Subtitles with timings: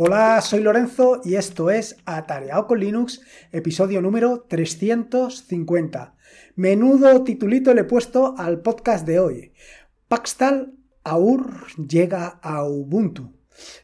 [0.00, 3.20] Hola, soy Lorenzo y esto es Atareado con Linux,
[3.50, 6.14] episodio número 350.
[6.54, 9.52] Menudo titulito le he puesto al podcast de hoy.
[10.06, 13.32] Paxtal Aur llega a Ubuntu.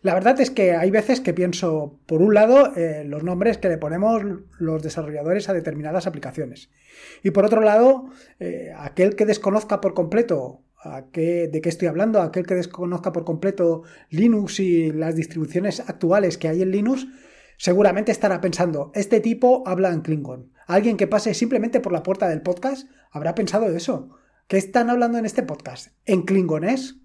[0.02, 3.68] La verdad es que hay veces que pienso, por un lado, en los nombres que
[3.68, 4.22] le ponemos
[4.60, 6.70] los desarrolladores a determinadas aplicaciones.
[7.24, 8.04] Y por otro lado,
[8.38, 10.62] eh, aquel que desconozca por completo
[11.12, 16.48] de qué estoy hablando, aquel que desconozca por completo Linux y las distribuciones actuales que
[16.48, 17.06] hay en Linux,
[17.56, 20.52] seguramente estará pensando, este tipo habla en Klingon.
[20.66, 24.10] Alguien que pase simplemente por la puerta del podcast habrá pensado eso.
[24.48, 25.88] ¿Qué están hablando en este podcast?
[26.04, 26.96] ¿En Klingonés?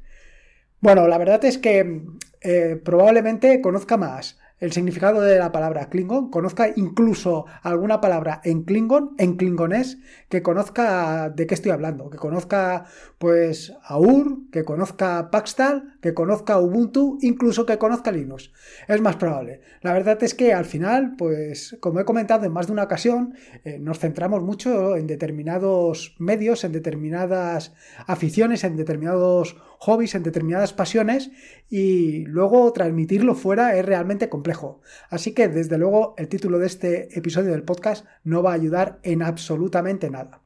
[0.81, 2.03] Bueno, la verdad es que
[2.41, 8.63] eh, probablemente conozca más el significado de la palabra Klingon, conozca incluso alguna palabra en
[8.63, 12.85] Klingon, en Klingonés, que conozca de qué estoy hablando, que conozca
[13.17, 18.51] pues Aur, que conozca Paxtal, que conozca Ubuntu, incluso que conozca Linux.
[18.87, 19.61] Es más probable.
[19.81, 23.33] La verdad es que al final, pues como he comentado en más de una ocasión,
[23.63, 27.73] eh, nos centramos mucho en determinados medios, en determinadas
[28.05, 31.31] aficiones, en determinados hobbies, en determinadas pasiones
[31.69, 37.17] y luego transmitirlo fuera es realmente complejo Así que, desde luego, el título de este
[37.17, 40.41] episodio del podcast no va a ayudar en absolutamente nada.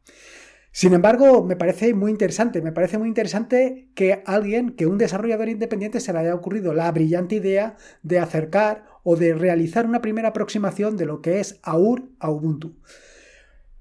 [0.72, 5.50] Sin embargo, me parece muy interesante, me parece muy interesante que alguien, que un desarrollador
[5.50, 10.30] independiente se le haya ocurrido la brillante idea de acercar o de realizar una primera
[10.30, 12.76] aproximación de lo que es AUR a Ubuntu.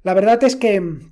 [0.03, 1.12] La verdad es que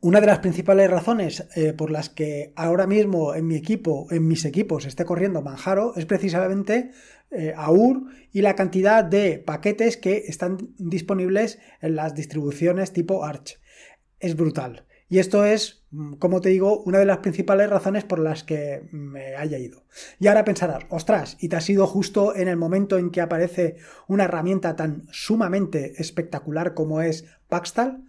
[0.00, 4.26] una de las principales razones eh, por las que ahora mismo en mi equipo, en
[4.26, 6.90] mis equipos, esté corriendo Manjaro es precisamente
[7.30, 13.60] eh, AUR y la cantidad de paquetes que están disponibles en las distribuciones tipo Arch.
[14.18, 14.86] Es brutal.
[15.08, 18.88] Y esto es, mm, como te digo, una de las principales razones por las que
[18.92, 19.84] me haya ido.
[20.18, 23.76] Y ahora pensarás, ostras, ¿y te has ido justo en el momento en que aparece
[24.06, 28.04] una herramienta tan sumamente espectacular como es Paxtal?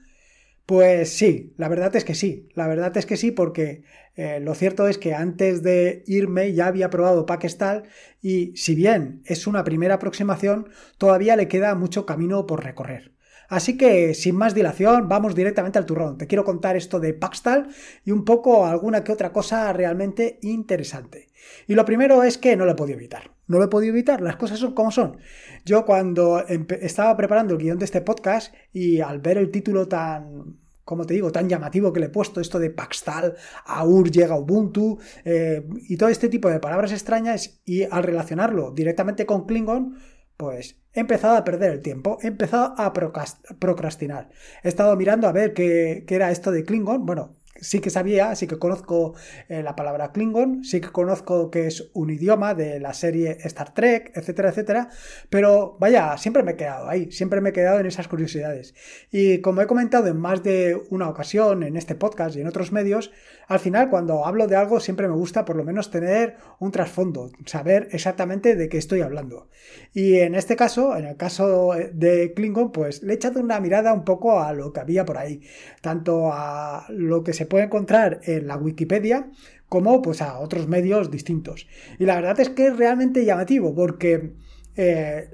[0.72, 3.84] Pues sí, la verdad es que sí, la verdad es que sí, porque
[4.16, 7.84] eh, lo cierto es que antes de irme ya había probado Paxtal
[8.22, 13.12] y si bien es una primera aproximación, todavía le queda mucho camino por recorrer.
[13.50, 16.18] Así que, sin más dilación, vamos directamente al turrón.
[16.18, 17.68] Te quiero contar esto de Paxtal
[18.06, 21.28] y un poco alguna que otra cosa realmente interesante.
[21.68, 23.32] Y lo primero es que no lo he podido evitar.
[23.48, 25.18] No lo he podido evitar, las cosas son como son.
[25.66, 30.61] Yo cuando estaba preparando el guion de este podcast y al ver el título tan
[30.84, 35.00] como te digo, tan llamativo que le he puesto, esto de Paxtal, Aur llega Ubuntu
[35.24, 39.98] eh, y todo este tipo de palabras extrañas y al relacionarlo directamente con Klingon,
[40.38, 44.30] pues he empezado a perder el tiempo, he empezado a procrastinar.
[44.64, 47.06] He estado mirando a ver qué, qué era esto de Klingon.
[47.06, 49.14] Bueno, sí que sabía, sí que conozco
[49.48, 53.74] eh, la palabra Klingon, sí que conozco que es un idioma de la serie Star
[53.74, 54.90] Trek, etcétera, etcétera,
[55.30, 58.74] pero vaya, siempre me he quedado ahí, siempre me he quedado en esas curiosidades.
[59.12, 62.72] Y como he comentado en más de una ocasión en este podcast y en otros
[62.72, 63.12] medios,
[63.48, 67.32] al final cuando hablo de algo siempre me gusta por lo menos tener un trasfondo,
[67.46, 69.50] saber exactamente de qué estoy hablando.
[69.94, 73.94] Y en este caso, en el caso de Klingon, pues le he echado una mirada
[73.94, 75.42] un poco a lo que había por ahí,
[75.82, 79.30] tanto a lo que se puede encontrar en la Wikipedia
[79.68, 81.68] como pues a otros medios distintos.
[82.00, 84.36] Y la verdad es que es realmente llamativo porque
[84.78, 85.32] eh,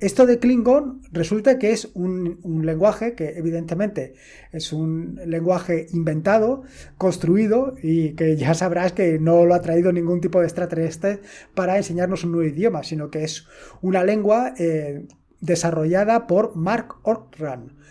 [0.00, 4.14] esto de Klingon resulta que es un, lenguaje que evidentemente
[4.52, 6.62] es un lenguaje inventado,
[6.96, 11.20] construido y que ya sabrás que no lo ha traído ningún tipo de extraterrestre
[11.54, 13.46] para enseñarnos un nuevo idioma, sino que es
[13.82, 15.06] una lengua eh,
[15.40, 17.84] desarrollada por Mark Ortran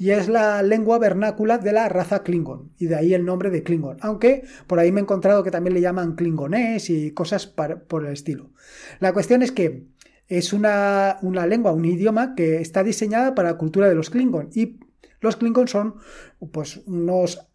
[0.00, 3.62] y es la lengua vernácula de la raza Klingon, y de ahí el nombre de
[3.62, 8.06] Klingon, aunque por ahí me he encontrado que también le llaman Klingonés y cosas por
[8.06, 8.48] el estilo.
[8.98, 9.84] La cuestión es que
[10.26, 14.48] es una, una, lengua, un idioma que está diseñada para la cultura de los Klingon
[14.54, 14.80] y
[15.20, 15.96] los Klingon son
[16.52, 17.46] pues unos,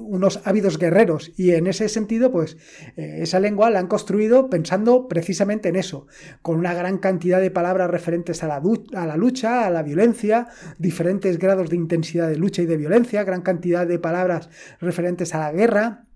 [0.00, 2.56] unos ávidos guerreros y en ese sentido pues
[2.96, 6.06] eh, esa lengua la han construido pensando precisamente en eso,
[6.42, 8.62] con una gran cantidad de palabras referentes a la,
[8.94, 10.48] a la lucha, a la violencia,
[10.78, 15.38] diferentes grados de intensidad de lucha y de violencia, gran cantidad de palabras referentes a
[15.38, 16.06] la guerra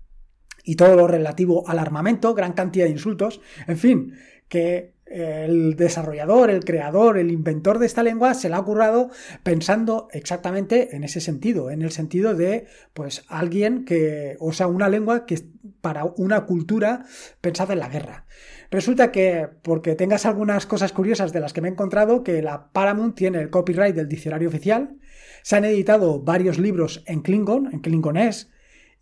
[0.63, 4.13] y todo lo relativo al armamento, gran cantidad de insultos, en fin,
[4.47, 9.09] que el desarrollador, el creador, el inventor de esta lengua se la ha currado
[9.43, 14.89] pensando exactamente en ese sentido, en el sentido de, pues, alguien que, o sea, una
[14.89, 15.39] lengua que
[15.81, 17.05] para una cultura
[17.41, 18.25] pensada en la guerra.
[18.69, 22.71] Resulta que, porque tengas algunas cosas curiosas de las que me he encontrado, que la
[22.71, 24.97] Paramount tiene el copyright del diccionario oficial,
[25.43, 28.51] se han editado varios libros en Klingon, en Klingonés,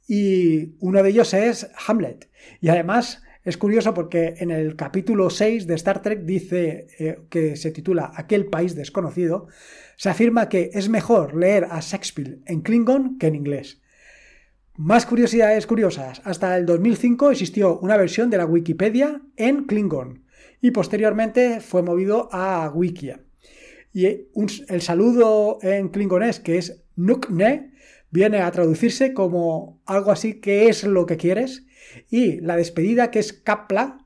[0.08, 2.30] y uno de ellos es Hamlet.
[2.62, 7.56] Y además, Es curioso porque en el capítulo 6 de Star Trek dice eh, que
[7.56, 9.48] se titula Aquel país desconocido,
[9.98, 13.82] se afirma que es mejor leer a Shakespeare en Klingon que en inglés.
[14.76, 16.22] Más curiosidades curiosas.
[16.26, 20.26] Hasta el 2005 existió una versión de la Wikipedia en Klingon
[20.62, 23.22] y posteriormente fue movido a Wikia.
[23.92, 27.72] Y el saludo en klingonés, que es Nukne,
[28.12, 31.66] viene a traducirse como algo así que es lo que quieres.
[32.10, 34.06] Y la despedida, que es Kapla,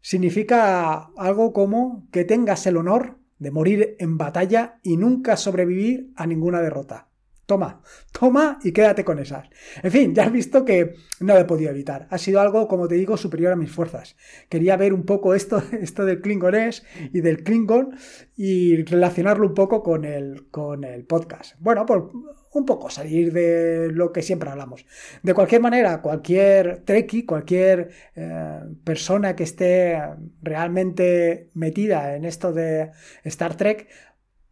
[0.00, 6.26] significa algo como que tengas el honor de morir en batalla y nunca sobrevivir a
[6.26, 7.08] ninguna derrota.
[7.46, 9.48] Toma, toma y quédate con esas.
[9.80, 12.08] En fin, ya has visto que no lo he podido evitar.
[12.10, 14.16] Ha sido algo, como te digo, superior a mis fuerzas.
[14.48, 17.96] Quería ver un poco esto, esto del klingonés y del klingon
[18.36, 21.54] y relacionarlo un poco con el, con el podcast.
[21.60, 22.10] Bueno, por
[22.52, 24.86] un poco salir de lo que siempre hablamos.
[25.22, 30.02] De cualquier manera, cualquier trekkie, cualquier eh, persona que esté
[30.42, 32.90] realmente metida en esto de
[33.24, 33.88] Star Trek,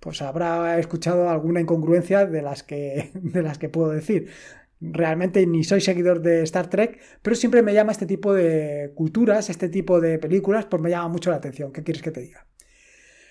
[0.05, 4.29] pues habrá escuchado alguna incongruencia de las que, de las que puedo decir.
[4.81, 9.49] Realmente ni soy seguidor de Star Trek, pero siempre me llama este tipo de culturas,
[9.49, 11.73] este tipo de películas, pues me llama mucho la atención.
[11.73, 12.47] ¿Qué quieres que te diga?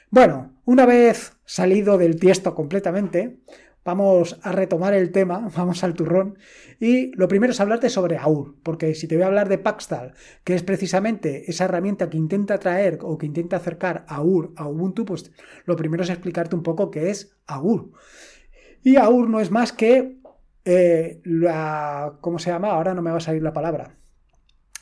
[0.10, 3.38] Bueno, una vez salido del tiesto completamente,
[3.86, 6.38] vamos a retomar el tema, vamos al turrón,
[6.80, 10.14] y lo primero es hablarte sobre AUR, porque si te voy a hablar de Paxtal,
[10.44, 15.06] que es precisamente esa herramienta que intenta traer o que intenta acercar AUR a Ubuntu,
[15.06, 15.32] pues
[15.66, 17.92] lo primero es explicarte un poco qué es AUR.
[18.84, 20.18] Y AUR no es más que
[20.66, 22.18] eh, la...
[22.22, 22.70] ¿cómo se llama?
[22.70, 23.96] Ahora no me va a salir la palabra.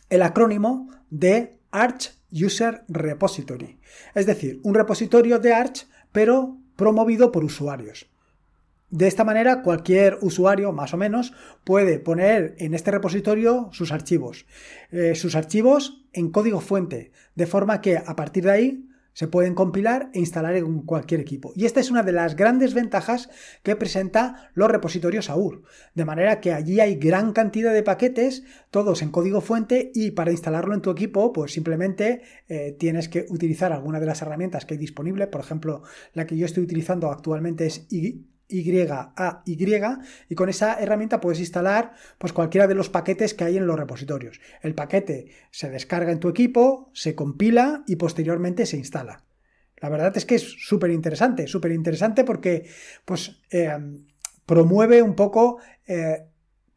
[0.10, 3.80] El acrónimo de Arch User Repository.
[4.16, 8.10] Es decir, un repositorio de Arch, pero promovido por usuarios.
[8.92, 11.32] De esta manera, cualquier usuario, más o menos,
[11.64, 14.46] puede poner en este repositorio sus archivos.
[14.92, 19.56] Eh, sus archivos en código fuente, de forma que a partir de ahí se pueden
[19.56, 21.54] compilar e instalar en cualquier equipo.
[21.56, 23.30] Y esta es una de las grandes ventajas
[23.64, 25.64] que presenta los repositorios AUR.
[25.96, 30.32] De manera que allí hay gran cantidad de paquetes, todos en código fuente, y para
[30.32, 34.74] instalarlo en tu equipo, pues simplemente eh, tienes que utilizar alguna de las herramientas que
[34.74, 35.28] hay disponible.
[35.28, 35.84] Por ejemplo,
[36.14, 37.88] la que yo estoy utilizando actualmente es
[38.52, 38.88] YAY
[40.30, 43.80] y con esa herramienta puedes instalar pues cualquiera de los paquetes que hay en los
[43.80, 44.40] repositorios.
[44.62, 49.24] El paquete se descarga en tu equipo, se compila y posteriormente se instala.
[49.78, 52.68] La verdad es que es súper interesante, súper interesante porque
[53.06, 53.78] pues eh,
[54.46, 56.28] promueve un poco eh,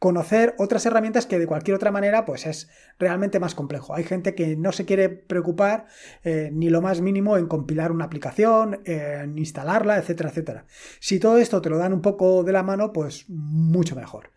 [0.05, 2.69] conocer otras herramientas que de cualquier otra manera pues es
[2.99, 3.95] realmente más complejo.
[3.95, 5.87] Hay gente que no se quiere preocupar
[6.25, 10.67] eh, ni lo más mínimo en compilar una aplicación, en instalarla, etcétera, etcétera.
[11.01, 14.34] Si todo esto te lo dan un poco de la mano, pues mucho mejor.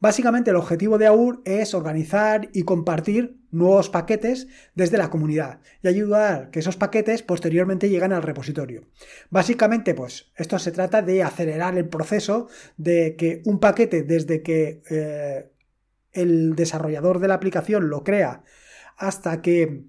[0.00, 5.88] Básicamente el objetivo de AUR es organizar y compartir nuevos paquetes desde la comunidad y
[5.88, 8.86] ayudar que esos paquetes posteriormente lleguen al repositorio.
[9.30, 14.82] Básicamente, pues esto se trata de acelerar el proceso de que un paquete desde que
[14.88, 15.50] eh,
[16.12, 18.44] el desarrollador de la aplicación lo crea
[18.96, 19.84] hasta que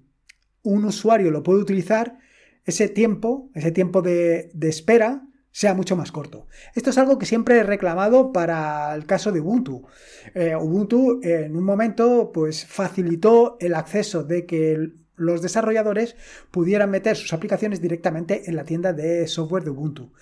[0.62, 2.18] un usuario lo puede utilizar,
[2.64, 6.46] ese tiempo, ese tiempo de, de espera sea mucho más corto.
[6.74, 9.86] Esto es algo que siempre he reclamado para el caso de Ubuntu.
[10.34, 16.16] Eh, Ubuntu en un momento pues facilitó el acceso de que los desarrolladores
[16.50, 20.12] pudieran meter sus aplicaciones directamente en la tienda de software de Ubuntu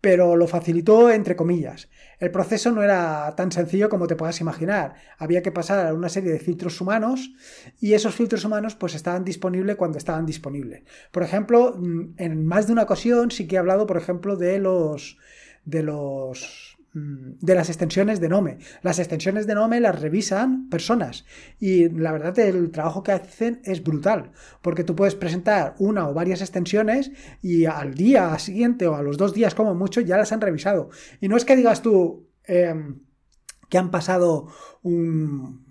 [0.00, 1.88] pero lo facilitó entre comillas.
[2.20, 4.94] El proceso no era tan sencillo como te puedas imaginar.
[5.18, 7.32] Había que pasar a una serie de filtros humanos
[7.80, 10.82] y esos filtros humanos pues estaban disponibles cuando estaban disponibles.
[11.10, 14.58] Por ejemplo, mm, en más de una ocasión sí que he hablado, por ejemplo, de
[14.58, 15.16] los
[15.64, 18.58] de los de las extensiones de Nome.
[18.82, 21.24] Las extensiones de Nome las revisan personas
[21.60, 26.14] y la verdad el trabajo que hacen es brutal porque tú puedes presentar una o
[26.14, 30.32] varias extensiones y al día siguiente o a los dos días como mucho ya las
[30.32, 30.90] han revisado.
[31.20, 33.00] Y no es que digas tú em,
[33.68, 34.48] que han pasado
[34.82, 35.69] un,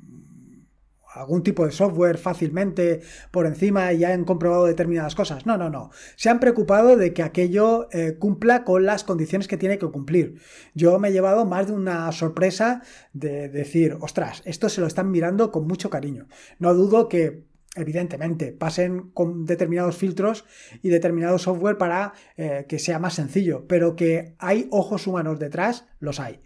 [1.19, 5.45] algún tipo de software fácilmente por encima y han comprobado determinadas cosas.
[5.45, 5.91] No, no, no.
[6.15, 10.39] Se han preocupado de que aquello eh, cumpla con las condiciones que tiene que cumplir.
[10.73, 12.81] Yo me he llevado más de una sorpresa
[13.13, 16.27] de decir, ostras, esto se lo están mirando con mucho cariño.
[16.57, 20.43] No dudo que evidentemente, pasen con determinados filtros
[20.81, 25.85] y determinado software para eh, que sea más sencillo, pero que hay ojos humanos detrás,
[25.99, 26.41] los hay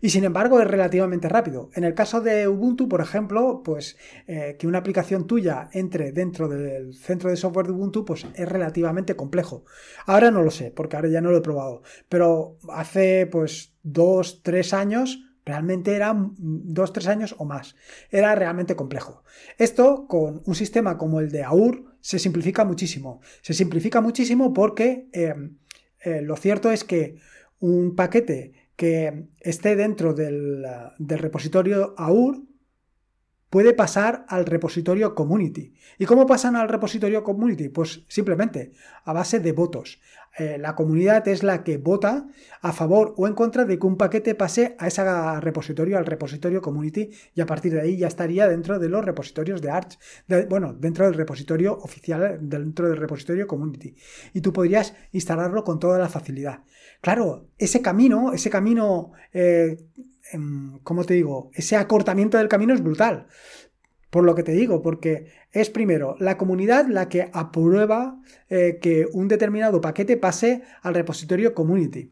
[0.00, 1.70] y sin embargo es relativamente rápido.
[1.74, 6.48] En el caso de Ubuntu, por ejemplo, pues eh, que una aplicación tuya entre dentro
[6.48, 9.64] del centro de software de Ubuntu, pues es relativamente complejo.
[10.06, 14.42] Ahora no lo sé, porque ahora ya no lo he probado, pero hace pues dos,
[14.42, 17.74] tres años Realmente eran dos, tres años o más.
[18.10, 19.24] Era realmente complejo.
[19.56, 23.22] Esto, con un sistema como el de AUR, se simplifica muchísimo.
[23.40, 25.32] Se simplifica muchísimo porque eh,
[26.00, 27.16] eh, lo cierto es que
[27.60, 30.64] un paquete que esté dentro del,
[30.98, 32.47] del repositorio AUR
[33.50, 35.74] puede pasar al repositorio community.
[35.98, 37.68] ¿Y cómo pasan al repositorio community?
[37.68, 38.72] Pues simplemente
[39.04, 40.00] a base de votos.
[40.38, 42.28] Eh, la comunidad es la que vota
[42.60, 45.02] a favor o en contra de que un paquete pase a ese
[45.40, 49.60] repositorio, al repositorio community, y a partir de ahí ya estaría dentro de los repositorios
[49.60, 49.98] de Arch,
[50.48, 53.96] bueno, dentro del repositorio oficial, dentro del repositorio community.
[54.32, 56.62] Y tú podrías instalarlo con toda la facilidad.
[57.00, 59.76] Claro, ese camino, ese camino eh,
[60.82, 61.50] ¿cómo te digo?
[61.54, 63.26] Ese acortamiento del camino es brutal.
[64.10, 69.06] Por lo que te digo, porque es primero la comunidad la que aprueba eh, que
[69.12, 72.10] un determinado paquete pase al repositorio community.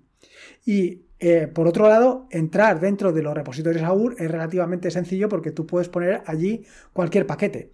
[0.64, 5.52] Y eh, por otro lado, entrar dentro de los repositorios AUR es relativamente sencillo porque
[5.52, 7.70] tú puedes poner allí cualquier paquete.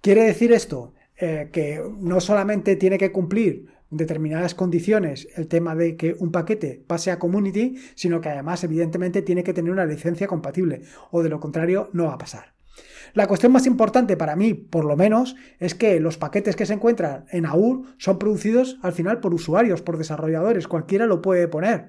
[0.00, 0.94] ¿Quiere decir esto?
[1.18, 6.82] Eh, que no solamente tiene que cumplir determinadas condiciones el tema de que un paquete
[6.86, 11.28] pase a community, sino que además evidentemente tiene que tener una licencia compatible o de
[11.28, 12.54] lo contrario no va a pasar.
[13.14, 16.74] La cuestión más importante para mí, por lo menos, es que los paquetes que se
[16.74, 21.86] encuentran en AUR son producidos al final por usuarios, por desarrolladores, cualquiera lo puede poner.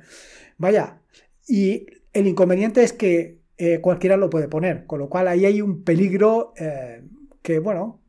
[0.58, 1.02] Vaya,
[1.48, 5.62] y el inconveniente es que eh, cualquiera lo puede poner, con lo cual ahí hay
[5.62, 7.04] un peligro eh,
[7.42, 8.02] que, bueno,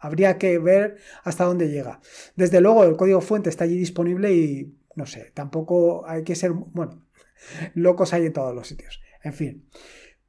[0.00, 2.00] Habría que ver hasta dónde llega.
[2.34, 6.52] Desde luego, el código fuente está allí disponible y no sé, tampoco hay que ser,
[6.52, 7.06] bueno,
[7.74, 9.00] locos hay en todos los sitios.
[9.22, 9.68] En fin.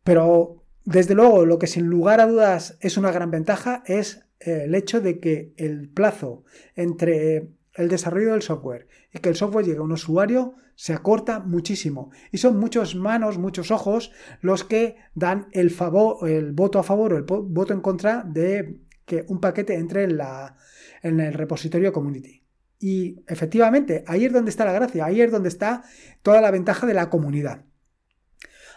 [0.04, 4.64] Pero desde luego, lo que sin lugar a dudas es una gran ventaja es eh,
[4.66, 6.44] el hecho de que el plazo
[6.76, 11.40] entre el desarrollo del software y que el software llegue a un usuario se acorta
[11.40, 12.10] muchísimo.
[12.32, 14.12] Y son muchas manos, muchos ojos
[14.42, 18.80] los que dan el, favor, el voto a favor o el voto en contra de
[19.12, 20.56] que un paquete entre en, la,
[21.04, 22.46] en el repositorio community.
[22.80, 25.84] Y efectivamente, ahí es donde está la gracia, ahí es donde está
[26.22, 27.66] toda la ventaja de la comunidad.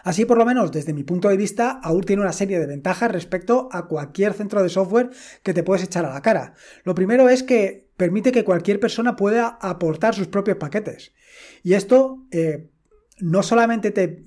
[0.03, 3.09] Así por lo menos desde mi punto de vista, AUR tiene una serie de ventajas
[3.11, 5.09] respecto a cualquier centro de software
[5.41, 6.53] que te puedes echar a la cara.
[6.83, 11.13] Lo primero es que permite que cualquier persona pueda aportar sus propios paquetes.
[11.63, 12.69] Y esto eh,
[13.19, 14.25] no solamente te,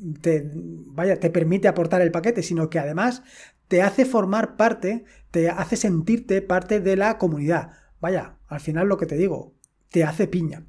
[0.86, 3.22] vaya, te permite aportar el paquete, sino que además
[3.68, 7.72] te hace formar parte, te hace sentirte parte de la comunidad.
[8.00, 9.54] Vaya, al final lo que te digo,
[9.90, 10.64] te hace piña.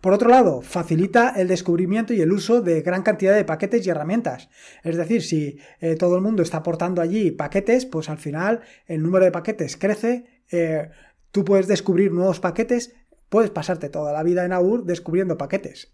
[0.00, 3.90] Por otro lado, facilita el descubrimiento y el uso de gran cantidad de paquetes y
[3.90, 4.48] herramientas.
[4.82, 9.00] Es decir, si eh, todo el mundo está aportando allí paquetes, pues al final el
[9.00, 10.90] número de paquetes crece, eh,
[11.30, 12.96] tú puedes descubrir nuevos paquetes,
[13.28, 15.92] puedes pasarte toda la vida en AUR descubriendo paquetes.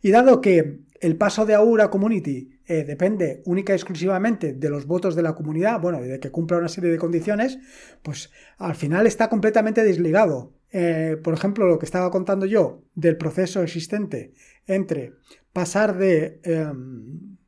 [0.00, 4.70] Y dado que el paso de AUR a Community eh, depende única y exclusivamente de
[4.70, 7.58] los votos de la comunidad, bueno, y de que cumpla una serie de condiciones,
[8.00, 10.54] pues al final está completamente desligado.
[10.70, 14.34] Eh, por ejemplo, lo que estaba contando yo del proceso existente
[14.68, 15.14] entre
[15.52, 17.38] pasar de, em,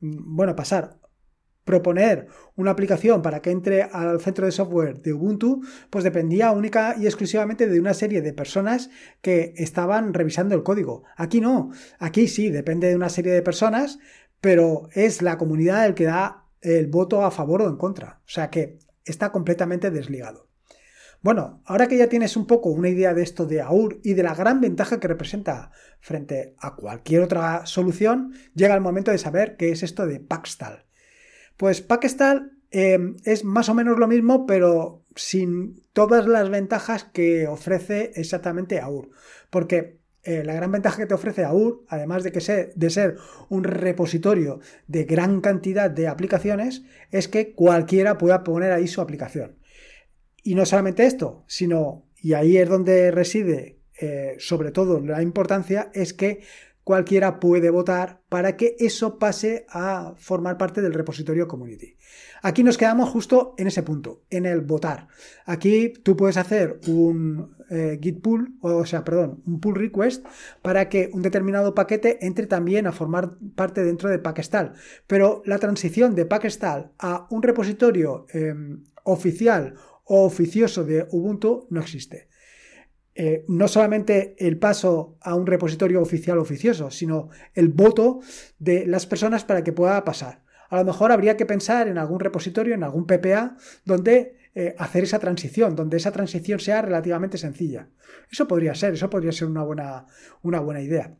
[0.00, 0.98] bueno, pasar
[1.64, 6.94] proponer una aplicación para que entre al centro de software de Ubuntu, pues dependía única
[6.98, 8.90] y exclusivamente de una serie de personas
[9.22, 11.04] que estaban revisando el código.
[11.16, 13.98] Aquí no, aquí sí, depende de una serie de personas,
[14.44, 18.20] pero es la comunidad el que da el voto a favor o en contra.
[18.26, 20.50] O sea que está completamente desligado.
[21.22, 24.22] Bueno, ahora que ya tienes un poco una idea de esto de AUR y de
[24.22, 29.56] la gran ventaja que representa frente a cualquier otra solución, llega el momento de saber
[29.56, 30.84] qué es esto de Paxtal.
[31.56, 37.48] Pues Pakistan eh, es más o menos lo mismo, pero sin todas las ventajas que
[37.48, 39.08] ofrece exactamente AUR.
[39.48, 43.16] Porque eh, la gran ventaja que te ofrece AUR, además de, que de ser
[43.48, 49.58] un repositorio de gran cantidad de aplicaciones, es que cualquiera pueda poner ahí su aplicación.
[50.42, 55.90] Y no solamente esto, sino, y ahí es donde reside eh, sobre todo la importancia,
[55.94, 56.40] es que
[56.82, 61.96] cualquiera puede votar para que eso pase a formar parte del repositorio community.
[62.42, 65.08] Aquí nos quedamos justo en ese punto, en el votar.
[65.46, 70.26] Aquí tú puedes hacer un eh, git pull, o sea, perdón, un pull request
[70.62, 74.72] para que un determinado paquete entre también a formar parte dentro de Packstall.
[75.06, 81.80] Pero la transición de Packstall a un repositorio em, oficial o oficioso de Ubuntu no
[81.80, 82.28] existe.
[83.16, 88.20] Eh, no solamente el paso a un repositorio oficial oficioso, sino el voto
[88.58, 90.42] de las personas para que pueda pasar.
[90.68, 95.04] A lo mejor habría que pensar en algún repositorio, en algún PPA, donde eh, hacer
[95.04, 97.88] esa transición, donde esa transición sea relativamente sencilla.
[98.30, 100.06] Eso podría ser, eso podría ser una buena,
[100.42, 101.16] una buena idea.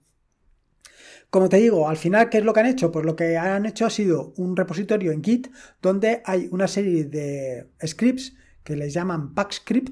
[1.30, 2.92] Como te digo, al final, ¿qué es lo que han hecho?
[2.92, 5.48] Pues lo que han hecho ha sido un repositorio en Git
[5.82, 9.90] donde hay una serie de scripts que les llaman packscript,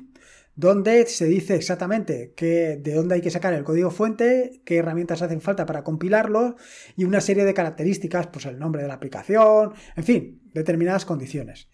[0.55, 5.23] donde se dice exactamente que, de dónde hay que sacar el código fuente, qué herramientas
[5.23, 6.57] hacen falta para compilarlo
[6.95, 11.69] y una serie de características, pues el nombre de la aplicación, en fin, determinadas condiciones.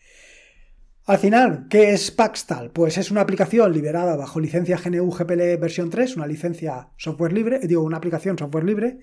[1.09, 2.71] Al final, ¿qué es Paxtal?
[2.71, 7.61] Pues es una aplicación liberada bajo licencia GNU GPL versión 3, una licencia software libre,
[7.61, 8.99] digo, una aplicación software libre,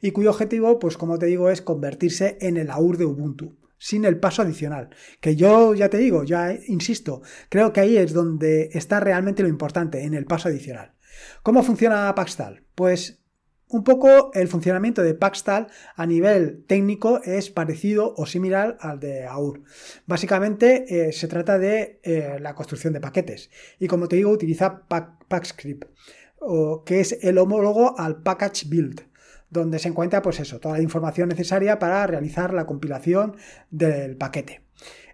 [0.00, 4.06] y cuyo objetivo, pues como te digo, es convertirse en el AUR de Ubuntu, sin
[4.06, 4.88] el paso adicional.
[5.20, 9.48] Que yo ya te digo, ya insisto, creo que ahí es donde está realmente lo
[9.50, 10.92] importante, en el paso adicional.
[11.42, 12.64] ¿Cómo funciona Paxtal?
[12.74, 13.19] Pues
[13.70, 19.26] un poco el funcionamiento de Paxtal a nivel técnico es parecido o similar al de
[19.26, 19.62] AUR.
[20.06, 24.82] Básicamente eh, se trata de eh, la construcción de paquetes y como te digo utiliza
[25.28, 25.84] Packscript,
[26.84, 29.10] que es el homólogo al Package Build
[29.50, 33.36] donde se encuentra pues eso, toda la información necesaria para realizar la compilación
[33.70, 34.62] del paquete.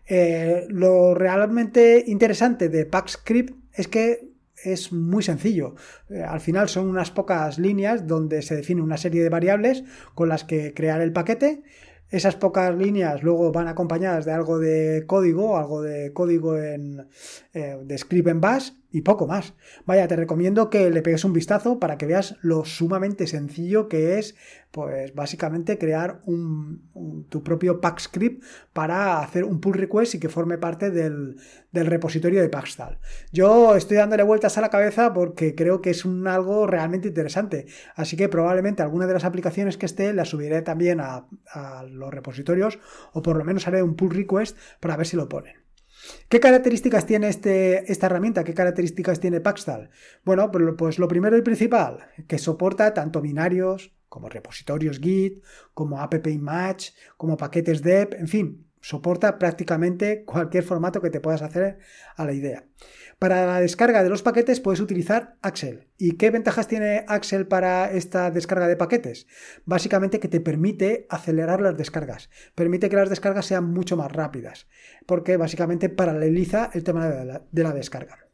[0.06, 4.35] Eh, lo realmente interesante de Packscript es que
[4.72, 5.74] es muy sencillo.
[6.10, 10.28] Eh, al final son unas pocas líneas donde se define una serie de variables con
[10.28, 11.62] las que crear el paquete.
[12.08, 17.08] Esas pocas líneas luego van acompañadas de algo de código, algo de código en,
[17.52, 19.52] eh, de script en bash y poco más.
[19.84, 24.18] Vaya, te recomiendo que le pegues un vistazo para que veas lo sumamente sencillo que
[24.18, 24.36] es,
[24.70, 30.30] pues básicamente crear un, tu propio pack script para hacer un pull request y que
[30.30, 31.36] forme parte del,
[31.72, 32.98] repositorio de Paxtal.
[33.32, 37.66] Yo estoy dándole vueltas a la cabeza porque creo que es un algo realmente interesante.
[37.96, 41.26] Así que probablemente alguna de las aplicaciones que esté las subiré también a
[41.90, 42.78] los repositorios
[43.12, 45.65] o por lo menos haré un pull request para ver si lo ponen.
[46.28, 48.44] ¿Qué características tiene este, esta herramienta?
[48.44, 49.90] ¿Qué características tiene Paxtal?
[50.24, 55.42] Bueno, pues, pues lo primero y principal, que soporta tanto binarios como repositorios Git,
[55.74, 61.42] como app match, como paquetes dep, en fin, soporta prácticamente cualquier formato que te puedas
[61.42, 61.78] hacer
[62.14, 62.66] a la idea.
[63.18, 65.88] Para la descarga de los paquetes puedes utilizar Axel.
[65.98, 69.26] ¿Y qué ventajas tiene Axel para esta descarga de paquetes?
[69.64, 74.68] Básicamente que te permite acelerar las descargas, permite que las descargas sean mucho más rápidas,
[75.04, 78.28] porque básicamente paraleliza el tema de la, descarga.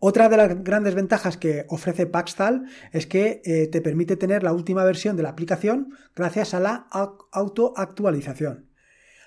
[0.00, 4.52] Otra de las grandes ventajas que ofrece Paxtal es que eh, te permite tener la
[4.52, 6.88] última versión de la aplicación gracias a la
[7.30, 8.69] autoactualización.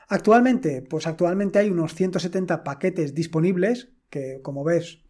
[0.08, 5.04] Actualmente, pues actualmente hay unos 170 paquetes disponibles que como ves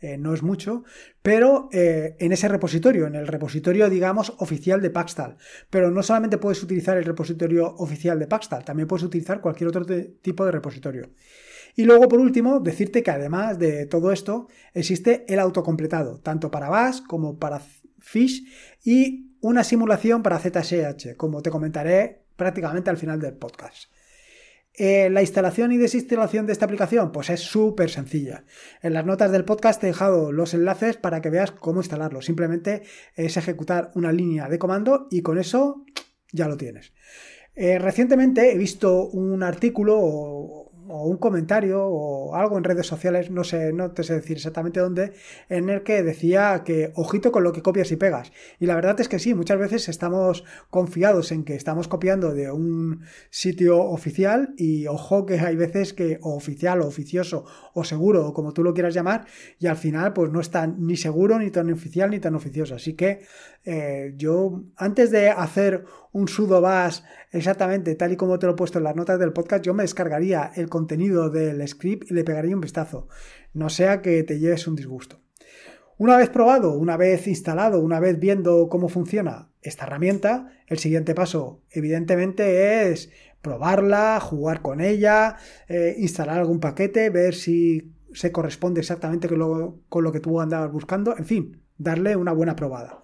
[0.00, 0.84] eh, no es mucho,
[1.22, 5.38] pero eh, en ese repositorio, en el repositorio, digamos, oficial de Paxtal.
[5.70, 9.86] Pero no solamente puedes utilizar el repositorio oficial de Paxtal, también puedes utilizar cualquier otro
[10.20, 11.10] tipo de repositorio.
[11.76, 16.68] Y luego, por último, decirte que además de todo esto, existe el autocompletado, tanto para
[16.68, 17.62] Bash como para
[17.98, 18.46] Fish
[18.84, 23.90] y una simulación para ZSH, como te comentaré prácticamente al final del podcast.
[24.78, 28.44] Eh, la instalación y desinstalación de esta aplicación, pues es súper sencilla.
[28.82, 32.20] En las notas del podcast te he dejado los enlaces para que veas cómo instalarlo.
[32.20, 32.82] Simplemente
[33.14, 35.86] es ejecutar una línea de comando y con eso
[36.30, 36.92] ya lo tienes.
[37.54, 43.44] Eh, recientemente he visto un artículo o un comentario o algo en redes sociales, no
[43.44, 45.12] sé, no te sé decir exactamente dónde,
[45.48, 48.32] en el que decía que ojito con lo que copias y pegas.
[48.58, 52.50] Y la verdad es que sí, muchas veces estamos confiados en que estamos copiando de
[52.50, 57.44] un sitio oficial y ojo que hay veces que o oficial o oficioso
[57.74, 59.26] o seguro o como tú lo quieras llamar
[59.58, 62.74] y al final pues no está ni seguro ni tan oficial ni tan oficioso.
[62.74, 63.20] Así que
[63.66, 67.00] eh, yo antes de hacer un sudo bash
[67.32, 69.82] exactamente tal y como te lo he puesto en las notas del podcast, yo me
[69.82, 73.08] descargaría el contenido del script y le pegaría un vistazo.
[73.52, 75.20] No sea que te lleves un disgusto.
[75.98, 81.14] Una vez probado, una vez instalado, una vez viendo cómo funciona esta herramienta, el siguiente
[81.14, 83.10] paso evidentemente es
[83.42, 89.80] probarla, jugar con ella, eh, instalar algún paquete, ver si se corresponde exactamente con lo,
[89.88, 93.02] con lo que tú andabas buscando, en fin, darle una buena probada.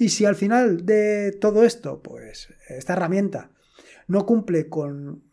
[0.00, 3.50] Y si al final de todo esto, pues esta herramienta
[4.08, 5.24] no cumple con,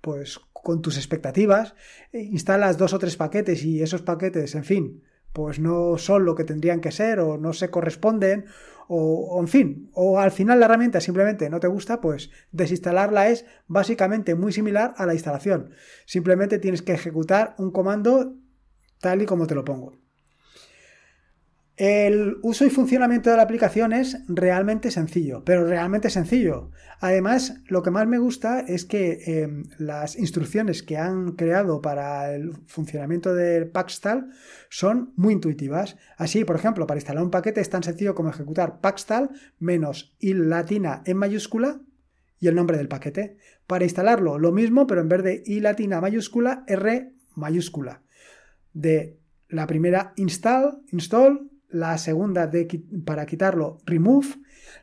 [0.00, 1.74] pues, con tus expectativas,
[2.10, 5.02] instalas dos o tres paquetes y esos paquetes, en fin,
[5.34, 8.46] pues no son lo que tendrían que ser o no se corresponden
[8.88, 13.44] o, en fin, o al final la herramienta simplemente no te gusta, pues desinstalarla es
[13.66, 15.72] básicamente muy similar a la instalación.
[16.06, 18.34] Simplemente tienes que ejecutar un comando
[18.98, 19.99] tal y como te lo pongo.
[21.80, 26.70] El uso y funcionamiento de la aplicación es realmente sencillo, pero realmente sencillo.
[27.00, 32.34] Además, lo que más me gusta es que em, las instrucciones que han creado para
[32.34, 34.28] el funcionamiento del Paxtal
[34.68, 35.96] son muy intuitivas.
[36.18, 40.34] Así, por ejemplo, para instalar un paquete es tan sencillo como ejecutar Paxtal menos i
[40.34, 41.80] latina en mayúscula
[42.38, 43.38] y el nombre del paquete.
[43.66, 48.02] Para instalarlo, lo mismo, pero en vez de i latina mayúscula, r mayúscula.
[48.74, 49.16] De
[49.48, 52.50] la primera install, install, la segunda
[53.04, 54.28] para quitarlo, remove,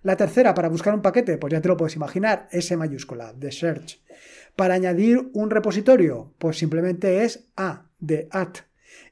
[0.03, 3.51] la tercera para buscar un paquete, pues ya te lo puedes imaginar, S mayúscula, de
[3.51, 4.01] search.
[4.55, 8.57] Para añadir un repositorio, pues simplemente es A, de at.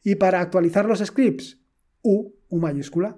[0.03, 1.59] Y para actualizar los scripts,
[2.01, 3.17] U, U mayúscula.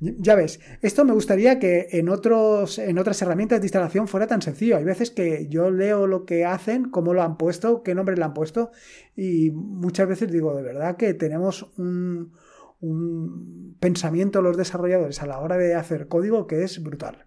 [0.00, 4.42] Ya ves, esto me gustaría que en, otros, en otras herramientas de instalación fuera tan
[4.42, 4.76] sencillo.
[4.76, 8.24] Hay veces que yo leo lo que hacen, cómo lo han puesto, qué nombre le
[8.24, 8.72] han puesto,
[9.16, 12.32] y muchas veces digo, de verdad que tenemos un,
[12.80, 17.26] un pensamiento de los desarrolladores a la hora de hacer código que es brutal.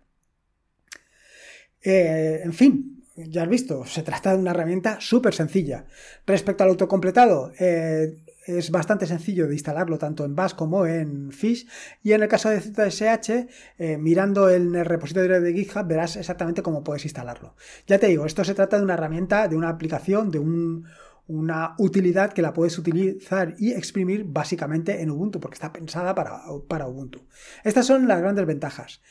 [1.81, 5.85] Eh, en fin, ya has visto, se trata de una herramienta súper sencilla.
[6.25, 11.67] Respecto al autocompletado, eh, es bastante sencillo de instalarlo tanto en Bash como en Fish.
[12.01, 16.61] Y en el caso de ZSH, eh, mirando en el repositorio de GitHub, verás exactamente
[16.61, 17.55] cómo puedes instalarlo.
[17.87, 20.85] Ya te digo, esto se trata de una herramienta, de una aplicación, de un,
[21.27, 26.41] una utilidad que la puedes utilizar y exprimir básicamente en Ubuntu, porque está pensada para,
[26.67, 27.21] para Ubuntu.
[27.63, 29.01] Estas son las grandes ventajas.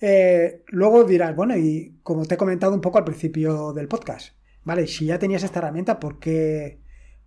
[0.00, 4.36] Eh, luego dirás, bueno, y como te he comentado un poco al principio del podcast,
[4.62, 4.86] ¿vale?
[4.86, 6.80] Si ya tenías esta herramienta, ¿por qué,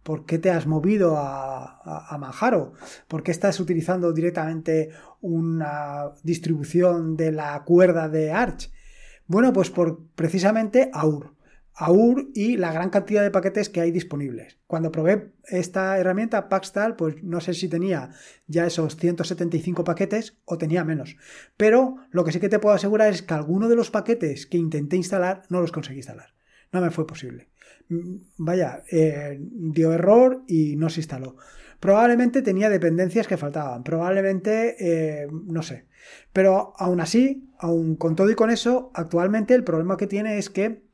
[0.04, 2.74] por qué te has movido a, a, Manjaro?
[3.08, 8.72] ¿Por qué estás utilizando directamente una distribución de la cuerda de Arch?
[9.28, 11.37] Bueno, pues por precisamente AUR.
[11.80, 14.58] AUR y la gran cantidad de paquetes que hay disponibles.
[14.66, 18.10] Cuando probé esta herramienta Paxtal, pues no sé si tenía
[18.48, 21.18] ya esos 175 paquetes o tenía menos.
[21.56, 24.58] Pero lo que sí que te puedo asegurar es que alguno de los paquetes que
[24.58, 26.34] intenté instalar no los conseguí instalar.
[26.72, 27.50] No me fue posible.
[27.90, 31.36] Mm, vaya, eh, dio error y no se instaló.
[31.80, 33.84] Probablemente tenía dependencias que faltaban.
[33.84, 35.86] Probablemente, eh, no sé.
[36.34, 40.50] Pero aún así, aún con todo y con eso, actualmente el problema que tiene es
[40.50, 40.87] que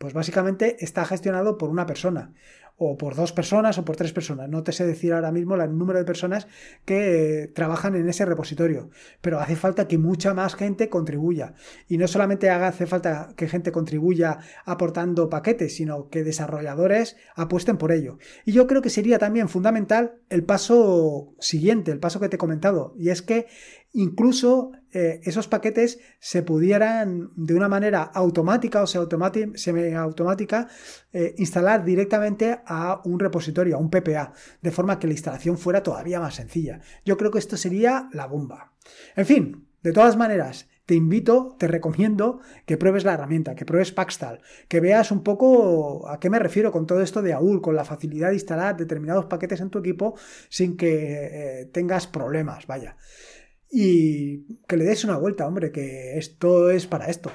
[0.00, 2.32] pues básicamente está gestionado por una persona,
[2.78, 4.48] o por dos personas, o por tres personas.
[4.48, 6.48] No te sé decir ahora mismo el número de personas
[6.86, 8.88] que eh, trabajan en ese repositorio,
[9.20, 11.52] pero hace falta que mucha más gente contribuya.
[11.86, 17.76] Y no solamente haga, hace falta que gente contribuya aportando paquetes, sino que desarrolladores apuesten
[17.76, 18.16] por ello.
[18.46, 22.38] Y yo creo que sería también fundamental el paso siguiente, el paso que te he
[22.38, 23.48] comentado, y es que
[23.92, 30.68] incluso eh, esos paquetes se pudieran de una manera automática o semi-automática
[31.12, 35.82] eh, instalar directamente a un repositorio, a un PPA, de forma que la instalación fuera
[35.82, 36.80] todavía más sencilla.
[37.04, 38.72] Yo creo que esto sería la bomba.
[39.16, 43.92] En fin, de todas maneras, te invito, te recomiendo que pruebes la herramienta, que pruebes
[43.92, 47.76] Paxtal, que veas un poco a qué me refiero con todo esto de AUL, con
[47.76, 50.16] la facilidad de instalar determinados paquetes en tu equipo
[50.48, 52.96] sin que eh, tengas problemas, vaya
[53.70, 57.30] y que le des una vuelta, hombre, que esto es para esto.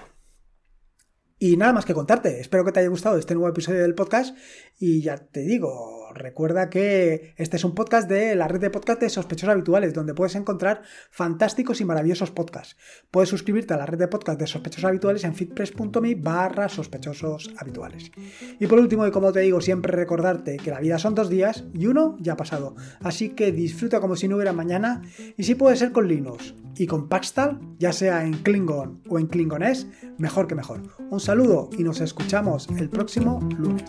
[1.39, 4.37] Y nada más que contarte, espero que te haya gustado este nuevo episodio del podcast
[4.79, 9.01] y ya te digo, Recuerda que este es un podcast de la red de podcast
[9.01, 12.77] de sospechosos habituales, donde puedes encontrar fantásticos y maravillosos podcasts.
[13.11, 18.11] Puedes suscribirte a la red de podcast de sospechosos habituales en fitpress.me barra sospechosos habituales.
[18.59, 21.65] Y por último, y como te digo, siempre recordarte que la vida son dos días
[21.73, 22.77] y uno ya ha pasado.
[23.01, 25.01] Así que disfruta como si no hubiera mañana
[25.35, 29.27] y si puede ser con Linux y con Paxtal, ya sea en Klingon o en
[29.27, 30.81] Klingonés, mejor que mejor.
[31.09, 33.83] Un saludo y nos escuchamos el próximo lunes.